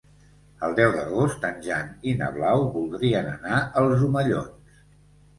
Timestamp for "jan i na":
1.67-2.29